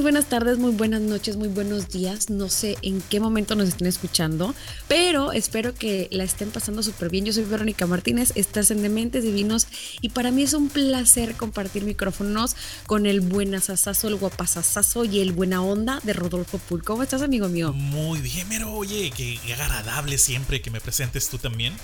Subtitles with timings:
[0.00, 2.30] Muy buenas tardes, muy buenas noches, muy buenos días.
[2.30, 4.54] No sé en qué momento nos estén escuchando,
[4.88, 7.26] pero espero que la estén pasando súper bien.
[7.26, 9.66] Yo soy Verónica Martínez, estás en Dementes Divinos
[10.00, 15.32] y para mí es un placer compartir micrófonos con el buenasasazo, el guapasasazo y el
[15.32, 16.82] buena onda de Rodolfo Pul.
[16.82, 17.74] ¿Cómo estás, amigo mío?
[17.74, 21.74] Muy bien, pero oye, qué agradable siempre que me presentes tú también.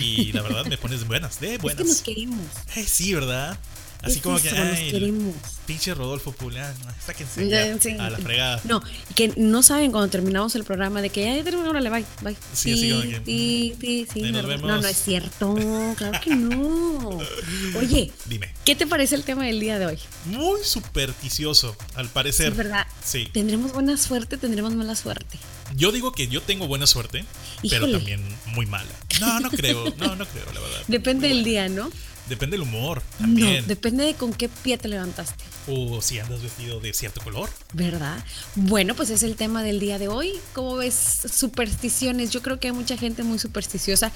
[0.00, 1.80] Y la verdad me pones buenas, de buenas.
[1.80, 2.46] Es que nos queremos.
[2.76, 3.58] Eh, sí, ¿verdad?
[4.06, 5.34] Así como que, ay, queremos.
[5.66, 6.74] pinche Rodolfo Pulián,
[7.04, 7.96] sáquense ya, sí.
[7.98, 8.60] a la fregada.
[8.64, 8.82] No,
[9.14, 12.36] que no saben cuando terminamos el programa de que ya terminó, órale, bye, bye.
[12.52, 13.22] Sí, así como que.
[13.24, 14.22] Sí, sí, sí.
[14.22, 15.54] No, no, no es cierto,
[15.96, 17.18] claro que no.
[17.78, 18.52] Oye, dime.
[18.64, 19.98] ¿Qué te parece el tema del día de hoy?
[20.26, 22.48] Muy supersticioso, al parecer.
[22.52, 22.86] Es verdad.
[23.04, 23.28] Sí.
[23.32, 24.36] ¿Tendremos buena suerte?
[24.36, 25.38] ¿Tendremos mala suerte?
[25.74, 27.24] Yo digo que yo tengo buena suerte,
[27.68, 28.90] pero también muy mala.
[29.20, 30.82] No, no creo, no, no creo, la verdad.
[30.86, 31.90] Depende del día, ¿no?
[32.28, 33.62] Depende del humor también.
[33.62, 35.44] No, depende de con qué pie te levantaste.
[35.68, 37.50] O si andas vestido de cierto color.
[37.72, 38.22] ¿Verdad?
[38.54, 40.32] Bueno, pues es el tema del día de hoy.
[40.52, 40.94] ¿Cómo ves?
[41.32, 42.30] Supersticiones.
[42.30, 44.12] Yo creo que hay mucha gente muy supersticiosa.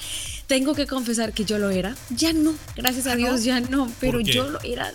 [0.46, 1.96] Tengo que confesar que yo lo era.
[2.10, 3.90] Ya no, gracias a ah, Dios, ya no.
[4.00, 4.92] Pero yo lo era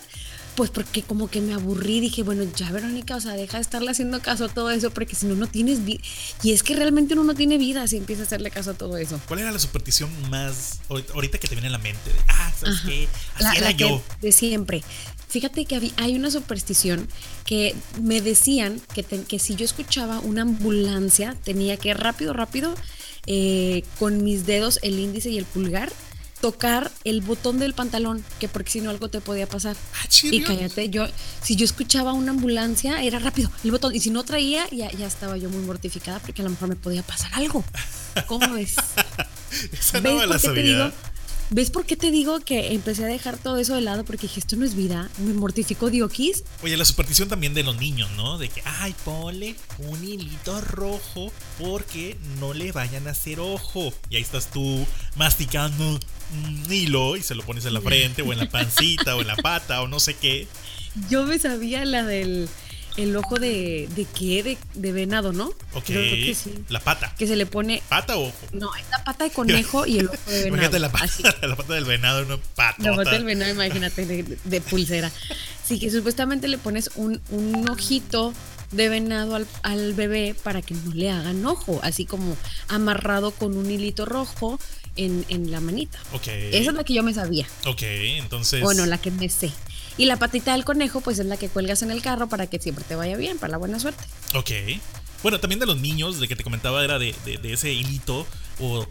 [0.56, 3.90] pues porque como que me aburrí, dije, bueno, ya Verónica, o sea, deja de estarle
[3.90, 6.00] haciendo caso a todo eso, porque si no, no tienes vida.
[6.42, 8.96] Y es que realmente uno no tiene vida si empieza a hacerle caso a todo
[8.96, 9.20] eso.
[9.28, 12.10] ¿Cuál era la superstición más, ahorita que te viene a la mente?
[12.28, 13.08] ah, ¿sabes qué?
[13.36, 14.02] Así era yo.
[14.20, 14.82] De siempre.
[15.28, 17.08] Fíjate que hay una superstición
[17.44, 22.74] que me decían que, que si yo escuchaba una ambulancia, tenía que rápido, rápido,
[23.26, 25.92] eh, con mis dedos, el índice y el pulgar,
[26.40, 29.76] tocar el botón del pantalón, que porque si no algo te podía pasar.
[29.94, 31.06] Ah, y cállate, yo,
[31.42, 33.94] si yo escuchaba una ambulancia, era rápido el botón.
[33.94, 36.76] Y si no traía, ya, ya estaba yo muy mortificada porque a lo mejor me
[36.76, 37.64] podía pasar algo.
[38.26, 38.76] ¿Cómo ves?
[39.72, 40.92] Esa no me la sabía.
[41.48, 44.04] ¿Ves por qué te digo que empecé a dejar todo eso de lado?
[44.04, 46.42] Porque dije, esto no es vida, me mortificó Dioquis.
[46.64, 48.36] Oye, la superstición también de los niños, ¿no?
[48.36, 51.30] De que, ay, ponle un hilito rojo
[51.60, 53.92] porque no le vayan a hacer ojo.
[54.10, 56.00] Y ahí estás tú masticando
[56.68, 59.36] hilo y se lo pones en la frente o en la pancita o en la
[59.36, 60.46] pata o no sé qué.
[61.08, 62.48] Yo me sabía la del
[62.96, 65.48] el ojo de, de qué, de, venado, ¿no?
[65.74, 65.90] Ok.
[66.68, 67.14] La pata.
[67.18, 67.82] Que se le pone.
[67.88, 68.46] ¿Pata o ojo?
[68.52, 70.48] No, es la pata de conejo y el ojo de venado.
[70.48, 72.82] Imagínate la pata, la pata del venado, una pata.
[72.82, 75.12] La pata del venado, imagínate, de, pulsera.
[75.64, 78.32] Sí, que supuestamente le pones un, un ojito
[78.72, 82.36] de venado al, al, bebé para que no le hagan ojo, así como
[82.68, 84.58] amarrado con un hilito rojo
[84.96, 85.98] en, en la manita.
[86.12, 86.28] Ok.
[86.28, 87.46] Esa es la que yo me sabía.
[87.66, 88.60] Ok, entonces.
[88.60, 89.52] Bueno, la que me sé.
[89.98, 92.58] Y la patita del conejo, pues es la que cuelgas en el carro para que
[92.58, 94.04] siempre te vaya bien, para la buena suerte.
[94.34, 94.50] Ok.
[95.22, 98.26] Bueno, también de los niños, de que te comentaba, era de, ese hilito
[98.60, 98.86] o,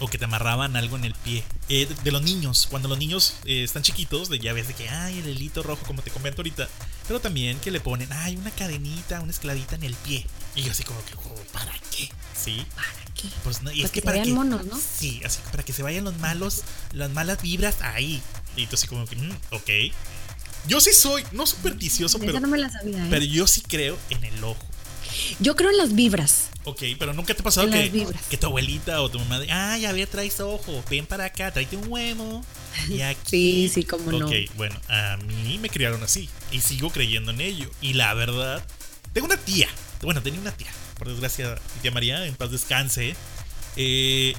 [0.00, 1.44] o, que te amarraban algo en el pie.
[1.68, 4.88] Eh, de, los niños, cuando los niños eh, están chiquitos, de ya ves de que,
[4.88, 6.68] hay el hilito rojo, como te comento ahorita.
[7.06, 10.26] Pero también que le ponen, ay, una cadenita, una esclavita en el pie.
[10.54, 12.10] Y yo así como que, oh, ¿para qué?
[12.34, 12.66] ¿Sí?
[12.74, 13.28] ¿Para qué?
[13.44, 14.32] Pues no, y es que, para que.
[14.32, 14.78] Monos, ¿no?
[14.78, 18.20] Sí, así para que se vayan los malos, las malas vibras ahí.
[18.56, 19.70] Y tú así como que, mm, ok.
[20.66, 22.40] Yo sí soy, no supersticioso, pero.
[22.40, 23.08] No me la sabía, ¿eh?
[23.08, 24.66] Pero yo sí creo en el ojo.
[25.40, 26.48] Yo creo en las vibras.
[26.64, 29.86] Ok, pero nunca te ha pasado que, que, tu abuelita o tu mamá de, ay,
[29.86, 32.44] a ver, traes ojo, ven para acá, tráete un huevo.
[32.88, 33.68] Y aquí.
[33.68, 34.26] Sí, sí, como no.
[34.26, 37.70] Ok, bueno, a mí me criaron así y sigo creyendo en ello.
[37.80, 38.66] Y la verdad,
[39.12, 39.68] tengo una tía,
[40.02, 43.14] bueno, tenía una tía, por desgracia, tía María, en paz descanse.
[43.76, 44.34] Eh,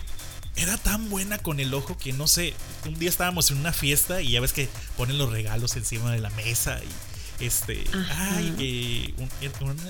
[0.58, 2.54] era tan buena con el ojo que no sé,
[2.86, 4.68] un día estábamos en una fiesta y ya ves que
[4.98, 6.88] ponen los regalos encima de la mesa y
[7.40, 9.14] este, ay,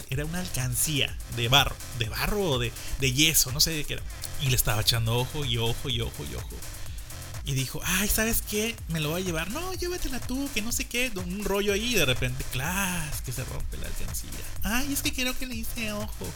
[0.10, 3.94] era una alcancía de barro, de barro o de, de yeso, no sé de qué
[3.94, 4.04] era.
[4.42, 6.56] Y le estaba echando ojo y ojo y ojo y ojo.
[7.46, 8.76] Y dijo, ay, ¿sabes qué?
[8.90, 9.50] Me lo voy a llevar.
[9.52, 11.12] No, llévatela tú, que no sé qué.
[11.16, 14.30] Un rollo ahí y de repente, clas, que se rompe la alcancía.
[14.64, 16.28] Ay, es que quiero que le hice ojo.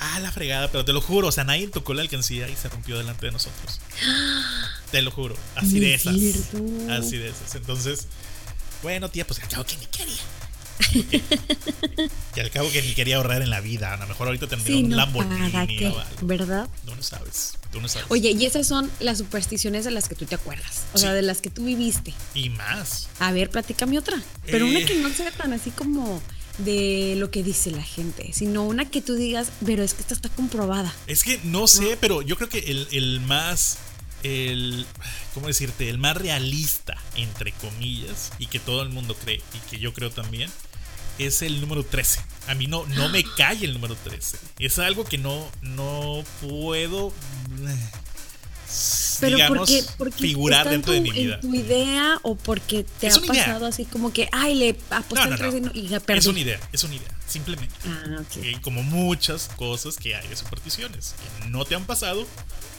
[0.00, 2.68] Ah, la fregada, pero te lo juro, o sea, nadie tocó la alcancía y se
[2.70, 3.80] rompió delante de nosotros.
[4.90, 6.14] Te lo juro, así de esas.
[6.90, 7.54] Así de esas.
[7.54, 8.08] Entonces,
[8.82, 10.22] bueno, tía, pues al cabo que ni quería.
[12.36, 13.92] y al cabo que ni quería ahorrar en la vida.
[13.94, 16.16] A lo mejor ahorita tendría un Lamborghini o algo.
[16.22, 16.68] ¿Verdad?
[16.84, 17.54] Tú no sabes.
[17.70, 18.06] Tú no sabes.
[18.10, 20.82] Oye, y esas son las supersticiones de las que tú te acuerdas.
[20.92, 22.12] O sea, de las que tú viviste.
[22.34, 23.08] Y más.
[23.20, 24.20] A ver, platícame otra.
[24.46, 24.84] Pero una Eh.
[24.84, 26.20] que no sea tan así como
[26.58, 30.14] de lo que dice la gente, sino una que tú digas, pero es que esta
[30.14, 30.92] está comprobada.
[31.06, 33.78] Es que no sé, pero yo creo que el, el más.
[34.22, 34.86] El.
[35.34, 35.88] ¿Cómo decirte?
[35.88, 40.10] El más realista, entre comillas, y que todo el mundo cree, y que yo creo
[40.10, 40.50] también,
[41.18, 42.20] es el número 13.
[42.48, 44.38] A mí no, no me cae el número 13.
[44.58, 47.12] Es algo que no, no puedo.
[49.20, 51.40] pero digamos, porque, figurar dentro de mi vida.
[51.40, 55.70] tu idea o porque te ha pasado así como que, ay, le aposté no, no,
[55.74, 56.20] y la perdí?
[56.20, 57.74] Es una idea, es una idea, simplemente.
[57.86, 58.54] Ah, okay.
[58.56, 62.26] Como muchas cosas que hay de supersticiones que no te han pasado,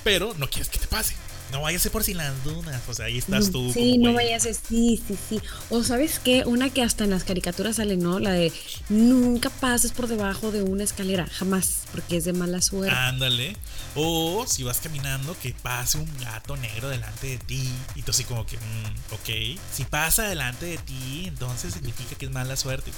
[0.03, 1.15] pero no quieres que te pase.
[1.53, 2.81] No vayas por si las dudas.
[2.89, 3.71] O sea, ahí estás tú.
[3.71, 5.39] Sí, no vayas sí, sí, sí.
[5.69, 8.17] O sabes qué, una que hasta en las caricaturas sale, ¿no?
[8.17, 8.51] La de
[8.89, 12.95] nunca pases por debajo de una escalera, jamás, porque es de mala suerte.
[12.95, 13.55] Ándale.
[13.93, 17.69] O si vas caminando, que pase un gato negro delante de ti.
[17.93, 19.59] Y tú así como que, mm, ok.
[19.71, 22.89] Si pasa delante de ti, entonces significa que es mala suerte.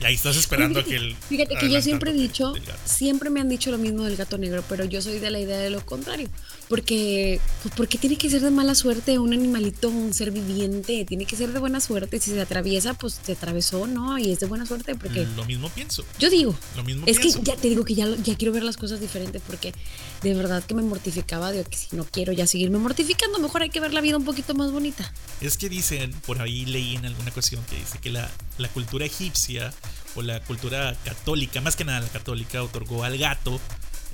[0.00, 1.16] Y, ahí estás esperando a que el...
[1.30, 2.52] Fíjate que yo siempre he dicho,
[2.84, 5.58] siempre me han dicho lo mismo del gato negro, pero yo soy de la idea
[5.58, 6.28] de lo contrario.
[6.72, 11.26] Porque, pues porque tiene que ser de mala suerte un animalito, un ser viviente, tiene
[11.26, 12.18] que ser de buena suerte.
[12.18, 14.18] Si se atraviesa, pues se atravesó, ¿no?
[14.18, 15.26] Y es de buena suerte porque...
[15.36, 16.02] Lo mismo pienso.
[16.18, 16.58] Yo digo.
[16.74, 19.42] Lo mismo es que ya te digo que ya, ya quiero ver las cosas diferentes
[19.46, 19.74] porque
[20.22, 23.68] de verdad que me mortificaba de que si no quiero ya seguirme mortificando, mejor hay
[23.68, 25.12] que ver la vida un poquito más bonita.
[25.42, 29.04] Es que dicen, por ahí leí en alguna cuestión que dice que la, la cultura
[29.04, 29.74] egipcia
[30.14, 33.60] o la cultura católica, más que nada la católica, otorgó al gato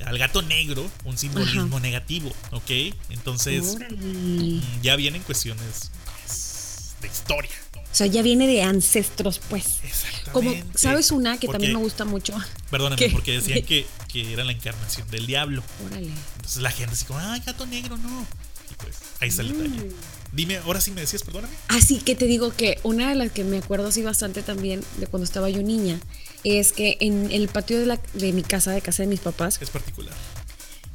[0.04, 2.70] al gato negro un simbolismo negativo, ¿ok?
[3.10, 3.76] Entonces
[4.82, 7.50] ya vienen cuestiones pues, de historia.
[7.90, 9.80] O sea, ya viene de ancestros, pues.
[9.82, 10.30] Exactamente.
[10.30, 12.36] Como, ¿sabes una que también me gusta mucho?
[12.70, 15.62] Perdóname, porque decían que, que, era la encarnación del diablo.
[15.86, 16.10] Órale.
[16.36, 18.26] Entonces la gente así como, ay, gato negro, no.
[18.70, 19.88] Y pues, ahí está el detalle.
[19.88, 19.92] Mm.
[20.32, 21.54] Dime, ahora sí me decías, perdóname.
[21.68, 25.06] Así que te digo que una de las que me acuerdo así bastante también de
[25.06, 25.98] cuando estaba yo niña
[26.44, 29.58] es que en el patio de, la, de mi casa, de casa de mis papás.
[29.60, 30.14] Es particular.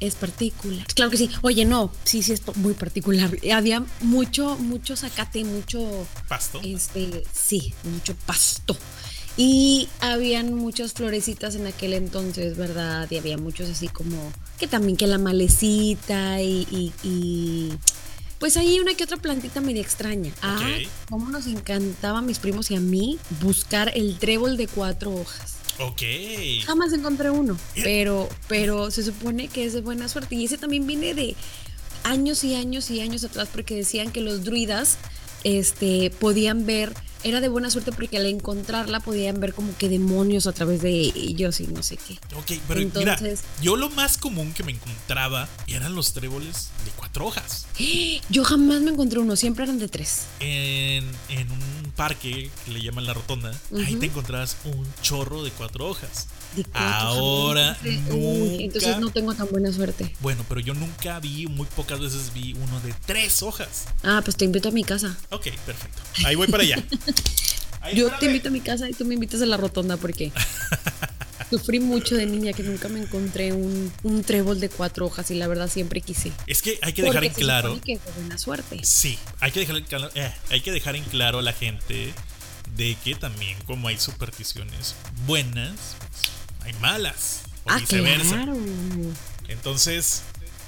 [0.00, 0.86] Es particular.
[0.94, 1.30] Claro que sí.
[1.42, 3.30] Oye, no, sí, sí es muy particular.
[3.52, 6.06] Había mucho, mucho zacate, mucho.
[6.28, 6.60] Pasto.
[6.62, 8.76] Este, sí, mucho pasto.
[9.36, 13.08] Y habían muchas florecitas en aquel entonces, ¿verdad?
[13.10, 16.92] Y había muchos así como que también que la malecita y
[18.44, 20.30] pues hay una que otra plantita media extraña.
[20.42, 20.60] Ah,
[21.08, 25.54] cómo nos encantaba a mis primos y a mí buscar el trébol de cuatro hojas.
[25.78, 26.02] Ok.
[26.66, 30.34] Jamás encontré uno, pero, pero se supone que es de buena suerte.
[30.34, 31.34] Y ese también viene de
[32.02, 34.98] años y años y años atrás porque decían que los druidas
[35.42, 36.92] este, podían ver
[37.24, 40.90] era de buena suerte porque al encontrarla podían ver como que demonios a través de
[40.90, 42.14] ellos y no sé qué.
[42.36, 46.90] Ok, pero Entonces, mira, yo lo más común que me encontraba eran los tréboles de
[46.96, 47.66] cuatro hojas.
[48.28, 50.26] Yo jamás me encontré uno, siempre eran de tres.
[50.40, 53.52] En, en un parque que le llaman la rotonda,
[53.84, 56.28] ahí te encontrabas un chorro de cuatro hojas.
[56.72, 60.14] Ahora entonces no tengo tan buena suerte.
[60.20, 63.86] Bueno, pero yo nunca vi, muy pocas veces vi uno de tres hojas.
[64.02, 65.16] Ah, pues te invito a mi casa.
[65.30, 66.02] Ok, perfecto.
[66.24, 66.84] Ahí voy para allá.
[67.94, 70.32] yo te invito a mi casa y tú me invitas a la rotonda porque
[71.50, 73.92] sufrí mucho de niña que nunca me encontré un,
[74.26, 76.32] trébol de cuatro hojas y la verdad siempre quise.
[76.46, 77.80] Es que hay que dejar en claro.
[77.84, 78.80] Que buena suerte.
[78.82, 79.82] Sí, hay que dejar,
[80.14, 82.12] eh, hay que dejar en claro a la gente
[82.76, 84.94] de que también como hay supersticiones
[85.26, 85.96] buenas,
[86.60, 87.42] hay malas.
[87.64, 88.46] O ah, viceversa.
[89.48, 90.22] Entonces,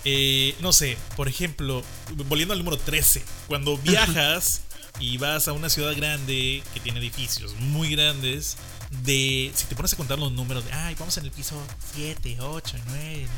[0.05, 1.83] eh, no sé, por ejemplo,
[2.29, 4.63] volviendo al número 13, cuando viajas
[5.01, 8.57] y vas a una ciudad grande que tiene edificios muy grandes,
[9.05, 11.61] de si te pones a contar los números de, ay, vamos en el piso
[11.95, 13.29] 7, 8, 9, 10,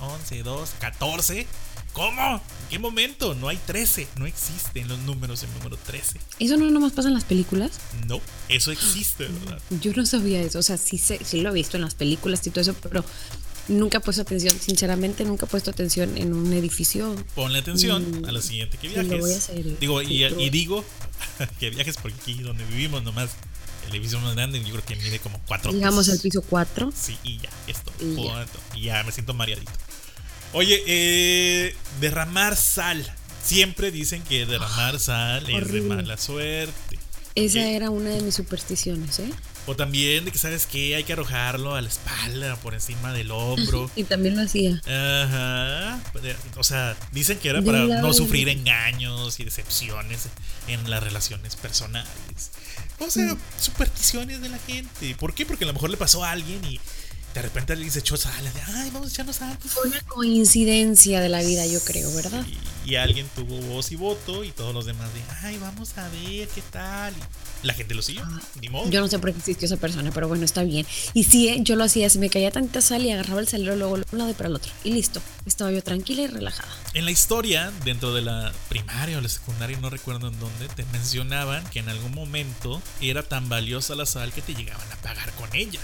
[0.00, 1.46] 11, 12, 14.
[1.92, 2.34] ¿Cómo?
[2.34, 3.34] ¿En qué momento?
[3.34, 6.20] No hay 13, no existen los números en número 13.
[6.38, 7.72] ¿Eso no nomás pasa en las películas?
[8.06, 9.60] No, eso existe, ¿verdad?
[9.80, 12.50] Yo no sabía eso, o sea, sí, sí lo he visto en las películas y
[12.50, 13.04] todo eso, pero
[13.68, 17.14] nunca he puesto atención, sinceramente nunca he puesto atención en un edificio.
[17.34, 19.10] Ponle atención a lo siguiente que viajes.
[19.10, 20.84] Lo voy a hacer, digo, y, y, digo
[21.60, 23.30] que viajes porque aquí donde vivimos nomás
[23.88, 26.92] el edificio más grande, yo creo que mide como cuatro Llegamos al piso 4.
[26.94, 27.92] Sí, y ya, esto.
[28.74, 29.02] Y, ya.
[29.04, 29.72] me siento mareadito.
[30.52, 33.14] Oye, eh, derramar sal.
[33.42, 36.98] Siempre dicen que derramar sal es de mala suerte.
[37.34, 39.30] Esa era una de mis supersticiones, ¿eh?
[39.66, 40.96] O también de que, ¿sabes qué?
[40.96, 43.90] Hay que arrojarlo a la espalda, por encima del hombro.
[43.96, 44.80] y también lo hacía.
[44.86, 46.00] Ajá.
[46.56, 50.28] O sea, dicen que era para no sufrir engaños y decepciones
[50.68, 52.50] en las relaciones personales.
[52.98, 53.38] O sea, mm.
[53.60, 55.14] supersticiones de la gente.
[55.16, 55.46] ¿Por qué?
[55.46, 56.80] Porque a lo mejor le pasó a alguien y
[57.34, 58.42] de repente alguien se echó sal.
[58.42, 59.56] De, Ay, vamos a echarnos sal.
[59.64, 62.44] Fue una coincidencia de la vida, yo creo, ¿verdad?
[62.88, 66.48] Y, alguien tuvo voz y voto y todos los demás de, ay, vamos a ver
[66.48, 67.12] qué tal.
[67.62, 68.26] Y la gente lo siguió,
[68.60, 68.88] ni modo.
[68.90, 70.86] Yo no sé por qué existió esa persona, pero bueno, está bien.
[71.12, 73.76] Y sí, eh, yo lo hacía, se me caía tanta sal y agarraba el salero
[73.76, 74.72] luego un lado y para el otro.
[74.84, 76.68] Y listo, estaba yo tranquila y relajada.
[76.94, 80.84] En la historia, dentro de la primaria o la secundaria, no recuerdo en dónde, te
[80.86, 85.32] mencionaban que en algún momento era tan valiosa la sal que te llegaban a pagar
[85.32, 85.80] con ella.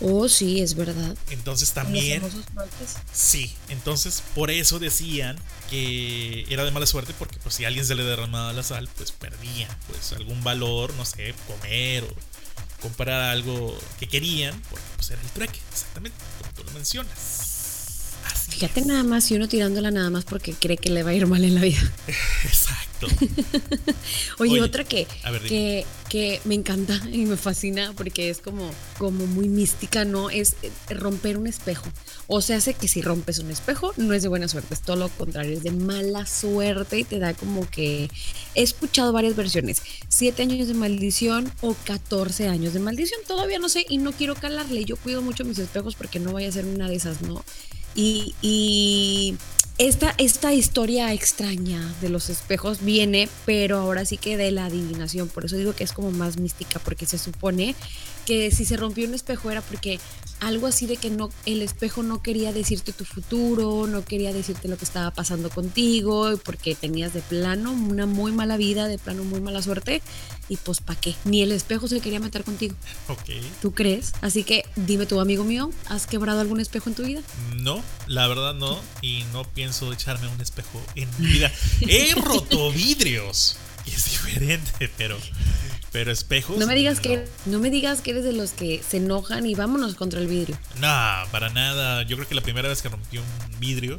[0.00, 1.16] Oh, sí, es verdad.
[1.30, 2.22] Entonces también...
[3.12, 5.38] Sí, entonces por eso decían
[5.70, 8.88] que era de mala suerte porque pues si a alguien se le derramaba la sal,
[8.96, 12.14] pues perdía pues algún valor, no sé, comer o
[12.80, 17.57] comprar algo que querían, porque pues era el trueque, exactamente, como tú lo mencionas.
[18.34, 21.26] Fíjate nada más y uno tirándola nada más porque cree que le va a ir
[21.26, 21.78] mal en la vida.
[22.44, 23.06] Exacto.
[24.38, 25.06] Oye, otra que,
[25.46, 30.30] que, que, me encanta y me fascina porque es como, como muy mística, ¿no?
[30.30, 31.86] Es eh, romper un espejo.
[32.26, 34.96] O sea, hace que si rompes un espejo no es de buena suerte, es todo
[34.96, 38.10] lo contrario, es de mala suerte y te da como que...
[38.54, 43.68] He escuchado varias versiones, siete años de maldición o 14 años de maldición, todavía no
[43.68, 46.64] sé y no quiero calarle, yo cuido mucho mis espejos porque no vaya a ser
[46.64, 47.44] una de esas, ¿no?
[48.00, 49.36] Y,
[49.78, 55.28] esta, esta historia extraña de los espejos viene, pero ahora sí que de la adivinación.
[55.28, 57.76] Por eso digo que es como más mística, porque se supone
[58.26, 60.00] que si se rompió un espejo era porque
[60.40, 64.68] algo así de que no el espejo no quería decirte tu futuro, no quería decirte
[64.68, 69.24] lo que estaba pasando contigo, porque tenías de plano una muy mala vida, de plano
[69.24, 70.02] muy mala suerte,
[70.48, 71.14] y pues ¿para qué?
[71.24, 72.74] Ni el espejo se quería meter contigo.
[73.08, 73.30] Ok.
[73.60, 74.12] ¿Tú crees?
[74.20, 77.20] Así que dime tú, amigo mío, ¿has quebrado algún espejo en tu vida?
[77.56, 81.52] No, la verdad no, y no pienso echarme un espejo en mi vida.
[81.80, 85.18] He roto vidrios, y es diferente, pero
[85.90, 86.58] pero espejos.
[86.58, 89.54] No me digas que no me digas que eres de los que se enojan y
[89.54, 90.58] vámonos contra el vidrio.
[90.80, 92.02] No, para nada.
[92.02, 93.24] Yo creo que la primera vez que rompí un
[93.58, 93.98] vidrio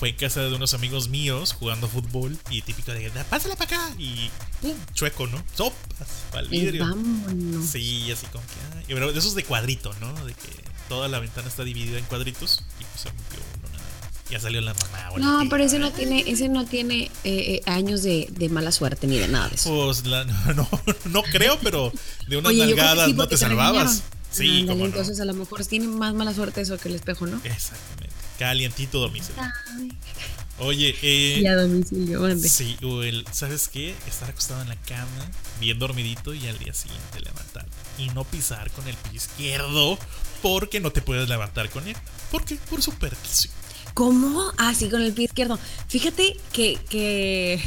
[0.00, 3.94] fue en casa de unos amigos míos jugando fútbol y típico de pásala para acá
[3.98, 4.30] y
[4.62, 5.44] pum, chueco, ¿no?
[5.54, 6.86] Sopas para el vidrio.
[6.86, 7.66] vámonos.
[7.66, 8.42] Sí, así como
[8.86, 8.94] que.
[8.94, 10.24] pero de esos de cuadrito, ¿no?
[10.24, 10.48] De que
[10.88, 13.40] toda la ventana está dividida en cuadritos y pues se rompió
[14.30, 15.18] ya salió la mamá.
[15.18, 19.08] No, pero ese no tiene, ese no tiene eh, eh, años de, de, mala suerte
[19.08, 19.70] ni de nada de eso.
[19.70, 20.04] Pues
[20.56, 20.68] no,
[21.06, 21.92] no creo, pero
[22.28, 24.04] de unas nalgadas no te salvabas.
[24.30, 27.40] Sí, como Entonces a lo mejor tiene más mala suerte eso que el espejo, ¿no?
[27.42, 28.09] Exactamente.
[28.40, 29.42] Calientito domicilio.
[30.60, 31.42] Oye, eh.
[31.42, 32.48] Ya domicilio, mande.
[32.48, 33.94] Sí, o el, ¿sabes qué?
[34.08, 35.30] Estar acostado en la cama,
[35.60, 37.66] bien dormidito y al día siguiente levantar.
[37.98, 39.98] Y no pisar con el pie izquierdo
[40.40, 41.94] porque no te puedes levantar con él.
[42.30, 42.56] ¿Por qué?
[42.56, 43.52] Por superstición.
[43.92, 44.50] ¿Cómo?
[44.56, 45.58] Ah, sí, con el pie izquierdo.
[45.88, 47.62] Fíjate que, que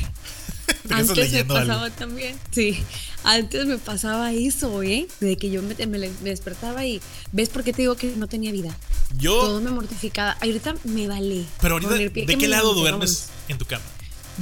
[0.89, 2.38] antes me pasaba también.
[2.51, 2.84] Sí,
[3.24, 5.08] antes me pasaba eso, ¿eh?
[5.20, 7.01] De que yo me, despertaba y.
[7.32, 8.75] ¿Ves por qué te digo que no tenía vida?
[9.17, 9.39] Yo.
[9.41, 10.32] Todo me mortificaba.
[10.41, 11.46] Ahorita me vale.
[11.62, 13.84] Pero ahorita, ¿de qué lado duermes en tu cama?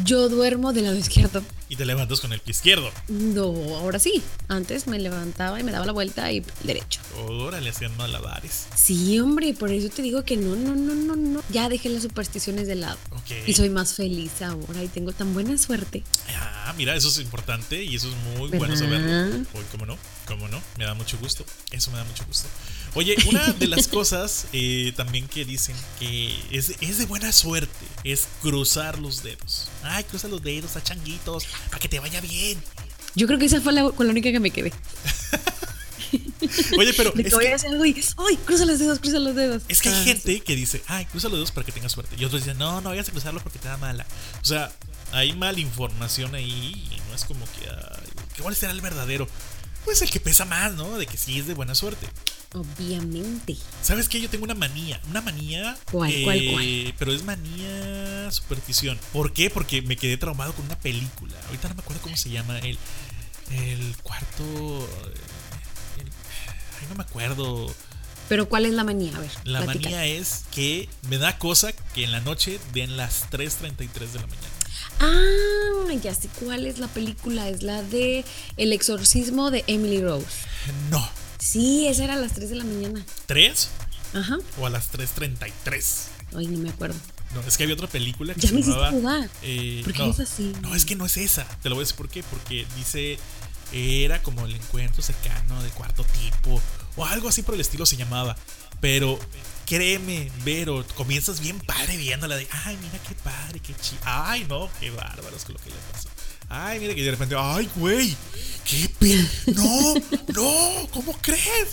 [0.06, 1.44] Yo duermo del lado izquierdo.
[1.68, 2.90] ¿Y te levantas con el pie izquierdo?
[3.10, 4.24] No, ahora sí.
[4.48, 7.02] Antes me levantaba y me daba la vuelta y derecho.
[7.18, 8.68] Ahora le hacían malabares.
[8.76, 11.44] Sí, hombre, por eso te digo que no, no, no, no, no.
[11.50, 12.98] Ya dejé las supersticiones de lado.
[13.48, 16.04] Y soy más feliz ahora y tengo tan buena suerte.
[16.36, 19.38] Ah, mira, eso es importante y eso es muy bueno saberlo.
[19.54, 19.98] Uy, ¿cómo no?
[20.26, 20.62] ¿Cómo no?
[20.78, 21.46] Me da mucho gusto.
[21.72, 22.48] Eso me da mucho gusto.
[22.94, 27.86] Oye, una de las cosas eh, también que dicen que es, es, de buena suerte
[28.04, 29.70] es cruzar los dedos.
[29.84, 32.62] Ay, cruza los dedos a changuitos para que te vaya bien.
[33.16, 34.72] Yo creo que esa fue la, con la única que me quedé.
[36.78, 37.14] Oye, pero.
[37.16, 39.64] es que, ¡Ay, cruza los dedos, cruza los dedos!
[39.68, 42.16] Es que hay ah, gente que dice, ay, cruza los dedos para que tengas suerte.
[42.18, 44.06] Y otros dicen, no, no vayas a cruzarlo porque te da mala.
[44.42, 44.72] O sea,
[45.12, 47.70] hay mala información ahí y no es como que.
[47.70, 49.28] Ay, ¿Cuál será el verdadero?
[49.86, 50.98] Pues el que pesa más, ¿no?
[50.98, 52.08] De que sí es de buena suerte.
[52.54, 53.58] Obviamente.
[53.82, 54.22] ¿Sabes qué?
[54.22, 55.02] Yo tengo una manía.
[55.10, 55.78] Una manía.
[55.92, 56.94] ¿Cuál, cuál, cuál?
[57.00, 59.00] Pero es manía superstición.
[59.12, 59.50] ¿Por qué?
[59.50, 61.36] Porque me quedé traumado con una película.
[61.48, 62.60] Ahorita no me acuerdo cómo se llama.
[62.60, 62.78] El,
[63.52, 64.90] el cuarto.
[66.82, 67.74] Ay, no me acuerdo.
[68.30, 69.16] Pero ¿cuál es la manía?
[69.16, 69.32] A ver.
[69.44, 74.20] La manía es que me da cosa que en la noche den las 3.33 de
[74.20, 74.48] la mañana.
[75.00, 77.50] Ah, ya sé cuál es la película.
[77.50, 78.24] Es la de
[78.58, 80.28] El exorcismo de Emily Rose.
[80.90, 81.08] No.
[81.40, 83.06] Sí, esa era a las 3 de la mañana.
[83.28, 83.68] ¿3?
[84.14, 84.38] Ajá.
[84.60, 86.08] ¿O a las 3.33?
[86.38, 86.96] Ay, no me acuerdo.
[87.34, 89.28] No, es que había otra película que ya se me llamaba.
[89.42, 90.54] Eh, ¿Por qué no, es así?
[90.62, 91.46] No, es que no es esa.
[91.62, 92.24] Te lo voy a decir por qué.
[92.24, 93.18] Porque dice.
[93.72, 96.62] Era como el encuentro cercano de cuarto tipo.
[96.96, 98.36] O algo así por el estilo se llamaba.
[98.80, 99.20] Pero
[99.66, 102.48] créeme, Vero, comienzas bien padre viéndola de.
[102.66, 104.02] Ay, mira qué padre, qué chido.
[104.04, 106.10] Ay, no, qué bárbaro es lo que le pasó.
[106.50, 107.36] Ay, mira que de repente.
[107.38, 108.16] Ay, güey.
[108.66, 108.90] ¿Qué
[109.56, 109.94] No,
[110.34, 111.70] no, ¿cómo crees?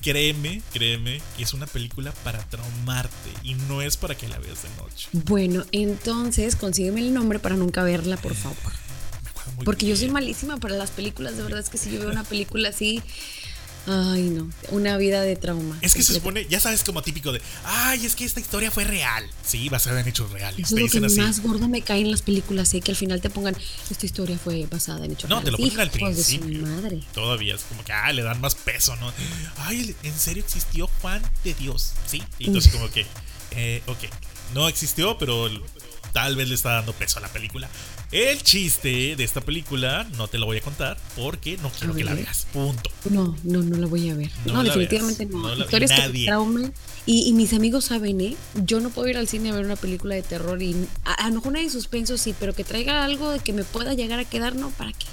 [0.00, 4.62] Créeme, créeme que es una película para traumarte y no es para que la veas
[4.62, 5.08] de noche.
[5.12, 8.72] Bueno, entonces consígueme el nombre para nunca verla, por favor.
[9.64, 12.24] Porque yo soy malísima para las películas, de verdad es que si yo veo una
[12.24, 13.02] película así,
[13.86, 14.50] Ay, no.
[14.70, 15.78] Una vida de trauma.
[15.80, 18.84] Es que se supone, ya sabes, como típico de, ay, es que esta historia fue
[18.84, 19.28] real.
[19.42, 20.66] Sí, basada en hechos reales.
[20.66, 22.80] Eso es lo que más gordo me cae en las películas, ¿sí?
[22.80, 23.56] que al final te pongan,
[23.90, 25.52] esta historia fue basada en hechos no, reales.
[25.52, 26.66] No, te lo ponen al principio.
[26.66, 27.00] madre.
[27.14, 29.12] Todavía es como que, ah, le dan más peso, ¿no?
[29.56, 31.92] Ay, ¿en serio existió Juan de Dios?
[32.06, 32.22] Sí.
[32.38, 33.06] Y entonces como que,
[33.52, 33.98] eh, ok,
[34.54, 35.48] no existió, pero
[36.12, 37.68] tal vez le está dando peso a la película.
[38.12, 42.04] El chiste de esta película no te lo voy a contar porque no quiero que
[42.04, 42.46] la veas.
[42.52, 42.90] Punto.
[43.08, 44.30] No, no, no la voy a ver.
[44.46, 45.56] No, definitivamente no.
[45.56, 46.74] Historias que trauman.
[47.06, 48.36] Y, y, mis amigos saben, ¿eh?
[48.54, 51.36] Yo no puedo ir al cine a ver una película de terror y a, lo
[51.36, 54.24] mejor una de suspenso sí, pero que traiga algo de que me pueda llegar a
[54.24, 55.06] quedar, no, ¿para qué?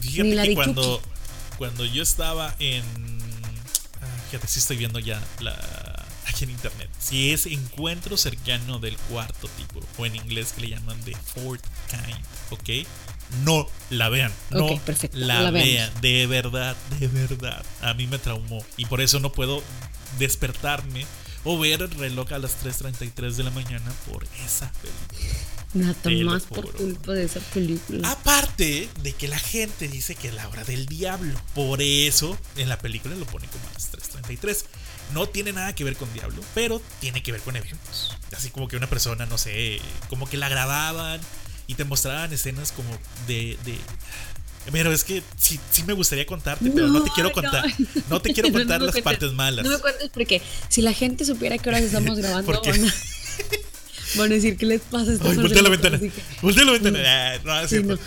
[0.00, 1.00] Fíjate la que cuando,
[1.56, 2.82] cuando yo estaba en...
[4.00, 5.89] Ah, fíjate, sí estoy viendo ya la
[6.26, 6.90] aquí en internet.
[6.98, 11.64] Si es encuentro cercano del cuarto tipo, o en inglés que le llaman de fourth
[11.88, 12.86] kind, ¿ok?
[13.44, 14.68] No la vean, no
[15.12, 17.64] la, vean, de verdad, de verdad.
[17.80, 19.62] A mí me traumó y por eso no puedo
[20.18, 21.06] despertarme
[21.44, 25.50] o ver el reloj a las 3.33 de la mañana por esa película.
[25.72, 28.10] Nada más por culpa de esa película.
[28.10, 31.40] Aparte de que la gente dice que es la hora del diablo.
[31.54, 34.64] Por eso en la película lo pone como a las 3.33
[35.14, 38.16] no tiene nada que ver con Diablo, pero tiene que ver con eventos.
[38.36, 41.20] Así como que una persona, no sé, como que la grababan
[41.66, 42.90] y te mostraban escenas como
[43.26, 43.58] de...
[43.64, 43.78] de
[44.72, 47.64] pero es que sí, sí me gustaría contarte, pero no, te quiero contar.
[48.08, 49.64] No, te quiero contar las partes malas.
[49.64, 52.60] No me cuentes porque si la gente supiera que ahora estamos grabando,
[54.16, 56.00] Van a decir, ¿qué les pasa a estas Voltea la ventana.
[56.42, 56.98] Voltea la ventana.
[57.46, 57.98] Ah, no.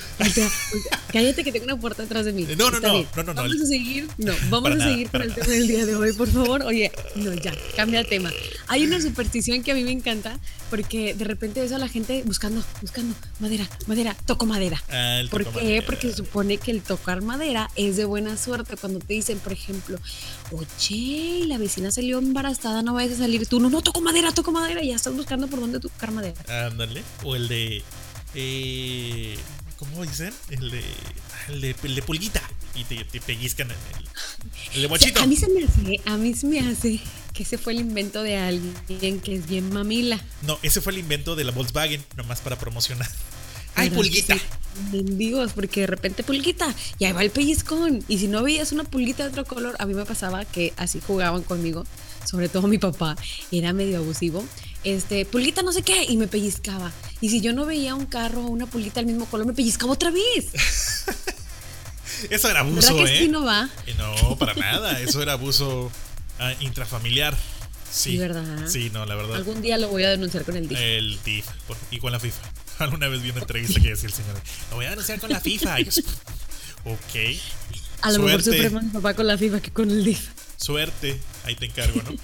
[1.12, 2.48] Cállate que tengo una puerta atrás de mí.
[2.57, 4.07] No, no, no, no, no, Vamos a seguir.
[4.17, 6.63] No, vamos a seguir con el tema del día de hoy, por favor.
[6.63, 8.31] Oye, no, ya, cambia de tema.
[8.67, 12.24] Hay una superstición que a mí me encanta porque de repente ves a la gente
[12.25, 14.81] buscando, buscando madera, madera, toco madera.
[14.89, 15.81] Ah, ¿Por qué?
[15.86, 18.75] Porque se supone que el tocar madera es de buena suerte.
[18.77, 20.00] Cuando te dicen, por ejemplo,
[20.53, 23.60] oye, la vecina salió embarazada, no vayas a salir tú.
[23.60, 24.83] No, no, toco madera, toco madera.
[24.83, 26.67] Y ya estás buscando por dónde tocar madera.
[26.67, 27.03] Ándale.
[27.24, 27.83] O el de.
[28.36, 29.38] Eh,
[29.77, 30.33] ¿Cómo dicen?
[30.50, 30.83] El de.
[31.50, 32.41] El de, el de pulguita.
[32.75, 34.07] Y te, te pellizcan en el,
[34.75, 35.22] el de mochito.
[35.22, 37.00] a mí se me hace, a mí se me hace
[37.34, 40.19] que ese fue el invento de alguien que es bien mamila.
[40.43, 43.10] No, ese fue el invento de la Volkswagen, nomás para promocionar.
[43.75, 44.38] ¡Ay, pulguita!
[44.91, 48.03] Mendigos, porque de repente pulguita, y ahí va el pellizcón.
[48.07, 50.99] Y si no veías una pulguita de otro color, a mí me pasaba que así
[51.05, 51.86] jugaban conmigo,
[52.25, 53.15] sobre todo mi papá,
[53.51, 54.45] era medio abusivo.
[54.83, 56.91] Este, pulguita no sé qué, y me pellizcaba.
[57.21, 59.93] Y si yo no veía un carro o una pulguita del mismo color, me pellizcaba
[59.93, 60.51] otra vez.
[62.29, 63.27] Eso era abuso, ¿verdad que ¿eh?
[63.27, 63.69] no va?
[63.97, 64.99] No, para nada.
[64.99, 65.91] Eso era abuso
[66.39, 67.36] ah, intrafamiliar.
[67.91, 68.67] Sí, ¿verdad?
[68.67, 69.36] Sí, no, la verdad.
[69.36, 70.79] Algún día lo voy a denunciar con el DIF.
[70.79, 71.45] El DIF
[71.91, 72.41] y con la FIFA.
[72.88, 74.36] Alguna vez vi una entrevista que decía el señor,
[74.69, 75.78] lo voy a denunciar con la FIFA.
[76.86, 77.39] ok.
[78.02, 80.30] A lo mejor sufre más mi papá con la FIFA que con el DIF.
[80.58, 82.15] Suerte, ahí te encargo, ¿no?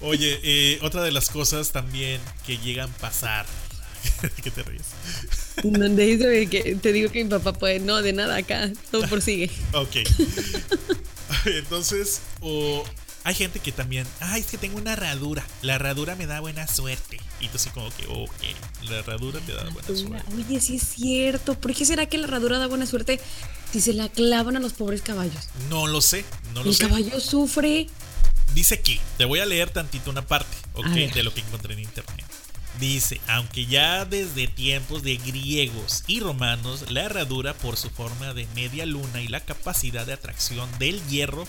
[0.00, 3.46] Oye, eh, otra de las cosas también que llegan a pasar.
[4.42, 4.86] ¿Qué te ríes?
[5.62, 9.50] Donde dice que te digo que mi papá puede, no, de nada acá, todo prosigue.
[9.72, 9.96] ok.
[11.46, 12.84] Entonces, o
[13.24, 15.42] hay gente que también, ay, es que tengo una herradura.
[15.62, 17.18] La herradura me da buena suerte.
[17.40, 20.30] Y tú así como que, ok, la herradura te da buena suerte.
[20.36, 21.58] Oye, sí es cierto.
[21.58, 23.18] ¿Por qué será que la herradura da buena suerte
[23.72, 25.48] si se la clavan a los pobres caballos?
[25.70, 26.84] No lo sé, no lo sé.
[26.84, 27.86] El caballo sufre.
[28.54, 31.80] Dice aquí, te voy a leer tantito una parte, ok, de lo que encontré en
[31.80, 32.26] internet.
[32.78, 38.46] Dice, aunque ya desde tiempos de griegos y romanos, la herradura por su forma de
[38.54, 41.46] media luna y la capacidad de atracción del hierro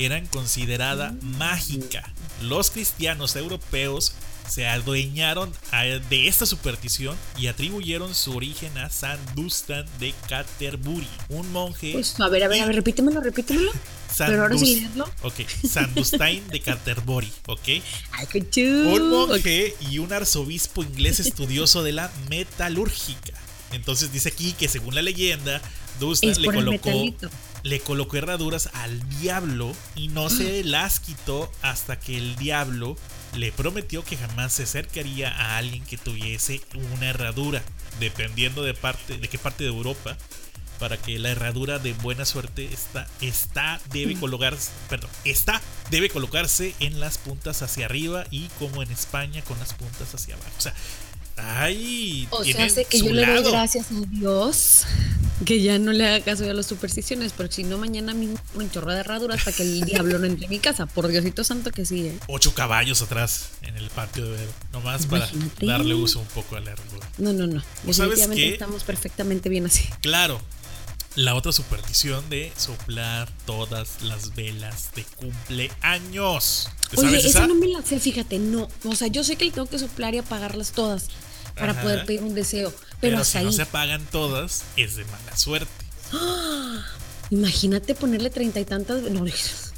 [0.00, 2.12] eran considerada mágica.
[2.42, 4.14] Los cristianos europeos
[4.48, 5.52] se adueñaron
[6.08, 11.92] de esta superstición y atribuyeron su origen a San Dustan de Canterbury, un monje.
[11.92, 13.70] Pues, a ver, a ver, a ver, repítemelo, repítemelo.
[14.18, 15.08] Pero ahora sí leerlo.
[15.22, 15.34] Ok,
[15.68, 17.68] San Dustain de Canterbury, ok.
[18.56, 23.34] Un monje y un arzobispo inglés estudioso de la metalúrgica.
[23.72, 25.62] Entonces dice aquí que según la leyenda,
[26.00, 26.90] Dustan le colocó
[27.62, 32.96] le colocó herraduras al diablo y no se las quitó hasta que el diablo
[33.36, 36.60] le prometió que jamás se acercaría a alguien que tuviese
[36.94, 37.62] una herradura,
[37.98, 40.16] dependiendo de parte de qué parte de Europa,
[40.78, 46.74] para que la herradura de buena suerte está está debe colocarse, perdón, está debe colocarse
[46.80, 50.50] en las puntas hacia arriba y como en España con las puntas hacia abajo.
[50.56, 50.74] O sea,
[51.36, 54.86] Ay, o sea, hace que yo le doy gracias a Dios
[55.44, 58.70] que ya no le haga caso a las supersticiones, porque si no, mañana mismo un
[58.70, 60.86] chorro de herradura hasta que el diablo no entre en mi casa.
[60.86, 62.18] Por Diosito santo que sí, ¿eh?
[62.28, 65.28] Ocho caballos atrás en el patio de Vero, nomás para
[65.62, 67.08] darle uso un poco a la herradura.
[67.18, 67.62] No, no, no.
[67.84, 69.88] Definitivamente estamos perfectamente bien así.
[70.02, 70.40] Claro.
[71.16, 76.68] La otra superstición de soplar todas las velas de cumpleaños.
[76.90, 77.46] ¿Te Oye, esa?
[77.46, 78.68] no me la sé, fíjate, no.
[78.84, 81.08] O sea, yo sé que le tengo que soplar y apagarlas todas
[81.56, 82.70] para poder pedir un deseo.
[83.00, 85.70] Pero, pero si no se apagan todas, es de mala suerte.
[87.30, 89.02] Imagínate ponerle treinta y tantas.
[89.02, 89.24] No,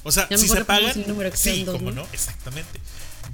[0.05, 0.95] o sea, si se apagan.
[1.35, 2.81] Sí, como no, exactamente.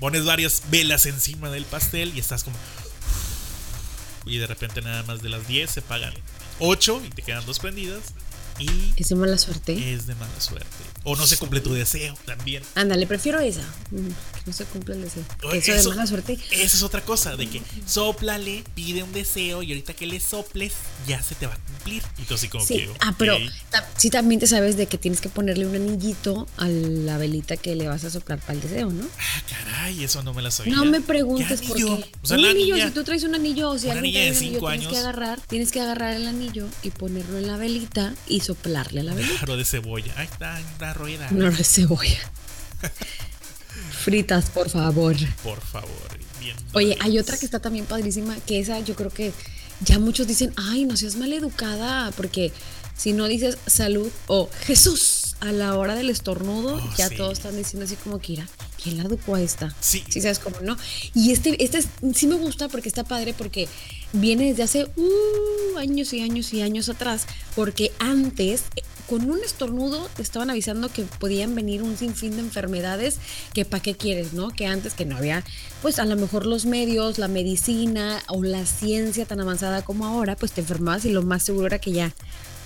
[0.01, 2.57] Pones varias velas encima del pastel y estás como.
[4.27, 6.13] Y de repente nada más de las 10 se apagan
[6.61, 8.14] 8 y te quedan dos prendidas.
[8.59, 9.94] Y es de mala suerte.
[9.94, 10.66] Es de mala suerte.
[11.05, 12.62] O no se cumple tu deseo también.
[12.75, 13.62] Ándale, prefiero esa.
[13.90, 15.25] Mm, que no se cumple el deseo.
[15.53, 16.38] Eso, de mala suerte.
[16.51, 20.75] Esa es otra cosa, de que soplale, pide un deseo y ahorita que le soples,
[21.07, 22.03] ya se te va a cumplir.
[22.18, 22.90] Y tú así como que.
[23.01, 23.37] Ah, pero
[23.97, 27.75] sí también te sabes de que tienes que ponerle un anillito a la velita que
[27.77, 29.05] le vas a soplar para el deseo, ¿no?
[29.18, 30.75] Ah, caray, eso no me la sabía.
[30.75, 31.85] No me preguntes por qué.
[31.85, 34.68] O sea, un anillo, si tú traes un anillo o si alguien trae un anillo,
[34.68, 34.81] años.
[34.81, 39.01] tienes que agarrar, tienes que agarrar el anillo y ponerlo en la velita y soplarle
[39.01, 39.37] a la velita.
[39.41, 40.13] Claro, de cebolla.
[40.17, 41.29] Ahí está, la rueda.
[41.31, 42.33] No, de cebolla.
[44.05, 45.17] Fritas, por favor.
[45.43, 46.19] Por favor.
[46.73, 49.33] Oye, hay otra que está también padrísima, que esa yo creo que
[49.81, 52.53] ya muchos dicen, ay, no seas maleducada, porque
[52.97, 57.55] si no dices salud o Jesús a la hora del estornudo, oh, ya todos están
[57.55, 58.49] diciendo así como que irá.
[58.83, 59.75] ¿Quién la educó a esta?
[59.81, 60.03] Sí.
[60.09, 60.77] Sí, sabes cómo, ¿no?
[61.15, 61.85] Y este, este
[62.15, 63.69] sí me gusta porque está padre porque
[64.12, 68.64] viene desde hace uh, años y años y años atrás, porque antes
[69.09, 73.16] con un estornudo te estaban avisando que podían venir un sinfín de enfermedades
[73.55, 74.51] que para qué quieres, ¿no?
[74.51, 75.44] Que antes que no había,
[75.81, 80.37] pues a lo mejor los medios, la medicina o la ciencia tan avanzada como ahora,
[80.37, 82.14] pues te enfermabas y lo más seguro era que ya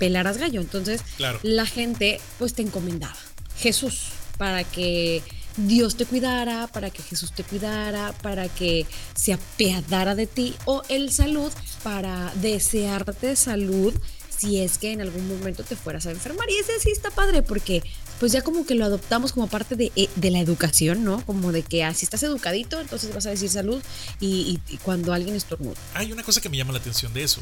[0.01, 0.61] pelaras gallo.
[0.61, 1.03] Entonces
[1.43, 3.17] la gente pues te encomendaba
[3.57, 5.23] Jesús para que
[5.57, 10.83] Dios te cuidara, para que Jesús te cuidara, para que se apiadara de ti, o
[10.89, 13.95] el salud para desearte salud
[14.43, 16.51] si es que en algún momento te fueras a enfermar.
[16.51, 17.83] Y ese sí está padre porque
[18.19, 21.25] pues ya como que lo adoptamos como parte de, eh, la educación, ¿no?
[21.27, 23.83] Como de que así ah, estás educadito, entonces vas a decir salud
[24.21, 25.75] y, cuando alguien estornuda.
[25.95, 27.41] Hay una cosa que me llama la atención de eso,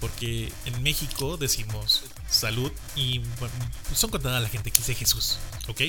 [0.00, 3.20] porque en México decimos salud y
[3.94, 5.82] son contadas la gente que dice Jesús, ¿ok?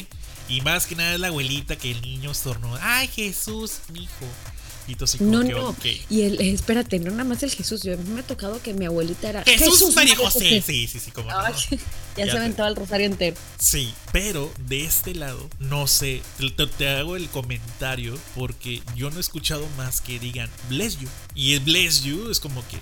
[0.47, 2.79] Y más que nada es la abuelita que el niño estornuda.
[2.81, 4.25] ¡Ay, Jesús, mi hijo!
[4.89, 5.75] Y tú así no, no.
[6.09, 7.83] Y el, espérate, no nada más el Jesús.
[7.83, 9.43] Yo me ha tocado que mi abuelita era.
[9.43, 10.63] Jesús, María José.
[10.65, 11.29] Sí, sí, sí, como.
[12.17, 13.37] ya, se aventaba el rosario entero.
[13.59, 16.23] Sí, pero de este lado, no sé.
[16.57, 21.07] Te, te, hago el comentario porque yo no he escuchado más que digan bless you.
[21.35, 22.79] Y el bless you es como que.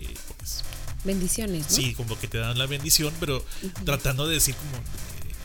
[1.04, 1.70] Bendiciones.
[1.70, 1.76] ¿no?
[1.76, 3.46] Sí, como que te dan la bendición, pero
[3.86, 4.84] tratando de decir como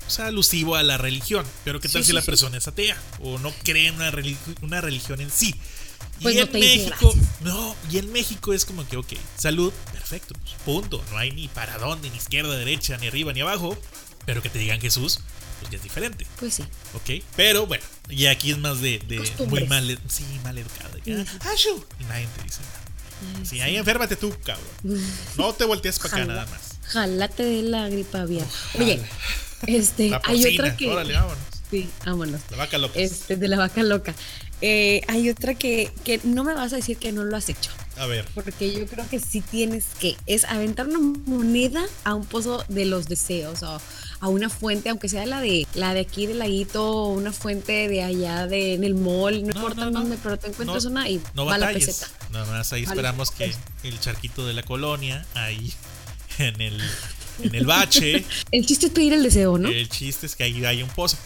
[0.07, 1.47] o sea, alusivo a la religión.
[1.65, 4.13] Pero ¿qué tal si la persona es atea o no cree en una,
[4.61, 5.55] una religión en sí?
[6.21, 10.55] Pues y en México, no, y en México es como que, ok, salud, perfecto, pues,
[10.65, 11.03] punto.
[11.11, 13.77] No hay ni para dónde, ni izquierda, derecha, ni arriba, ni abajo.
[14.25, 15.19] Pero que te digan Jesús,
[15.61, 16.27] pues ya es diferente.
[16.39, 16.63] Pues sí.
[16.95, 19.01] Ok, pero bueno, y aquí es más de,
[19.49, 20.99] muy mal, sí, mal educado.
[21.99, 22.92] Y nadie te dice nada.
[23.45, 24.67] Sí, ahí enférmate tú, cabrón.
[25.37, 26.61] No te voltees para acá nada más.
[26.89, 28.47] Jalate de la gripa aviar.
[28.79, 29.01] Oye,
[29.67, 30.89] este, hay otra que.
[30.89, 31.39] Órale, vámonos.
[31.71, 32.41] Sí, vámonos.
[32.51, 32.99] La vaca loca.
[32.99, 34.15] Este, de la vaca loca.
[34.61, 37.71] Eh, hay otra que, que no me vas a decir que no lo has hecho.
[37.97, 38.27] A ver.
[38.35, 40.17] Porque yo creo que sí tienes que.
[40.27, 43.81] Es aventar una moneda a un pozo de los deseos o
[44.23, 47.89] a una fuente, aunque sea la de la de aquí del laguito o una fuente
[47.89, 51.21] de allá de, en el mall, no, importa el nombre, pero te encuentras una y
[51.37, 52.07] va la peseta.
[52.33, 55.73] Nada más ahí esperamos que el charquito de la colonia, ahí
[56.39, 56.81] en el
[57.43, 58.25] en el bache.
[58.51, 59.69] el chiste es pedir el deseo, ¿no?
[59.69, 61.17] El chiste es que ahí hay un pozo.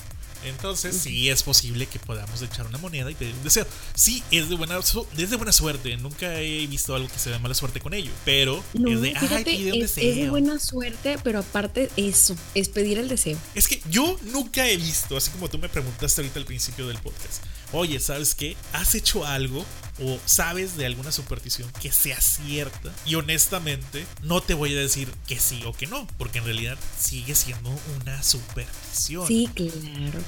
[0.44, 3.66] Entonces, sí es posible que podamos echar una moneda y pedir un deseo.
[3.94, 5.96] Sí, es de buena, es de buena suerte.
[5.96, 8.12] Nunca he visto algo que se de mala suerte con ello.
[8.24, 10.08] Pero es de, ay, pide un deseo.
[10.08, 13.36] Es de buena suerte, pero aparte, eso, es pedir el deseo.
[13.56, 16.98] Es que yo nunca he visto, así como tú me preguntaste ahorita al principio del
[16.98, 18.56] podcast oye, ¿sabes qué?
[18.72, 19.64] ¿Has hecho algo
[20.00, 22.92] o sabes de alguna superstición que sea cierta?
[23.04, 26.78] Y honestamente, no te voy a decir que sí o que no, porque en realidad
[26.98, 29.26] sigue siendo una superstición.
[29.26, 30.22] Sí, claro.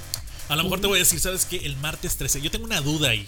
[0.48, 1.58] A lo mejor te voy a decir, ¿sabes qué?
[1.58, 2.40] El martes 13.
[2.40, 3.26] Yo tengo una duda ahí.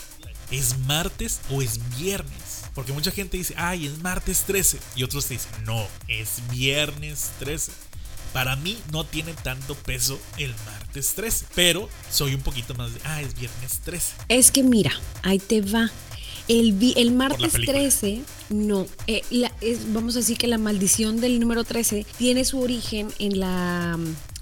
[0.50, 2.62] ¿Es martes o es viernes?
[2.74, 4.78] Porque mucha gente dice, ay, es martes 13.
[4.96, 7.72] Y otros te dicen, no, es viernes 13.
[8.32, 13.00] Para mí no tiene tanto peso el martes 13, pero soy un poquito más de,
[13.04, 14.14] ah, es viernes 13.
[14.28, 15.90] Es que mira, ahí te va.
[16.48, 19.22] El, el martes 13, no, eh,
[19.88, 23.96] vamos a decir que la maldición del número 13 tiene su origen en la,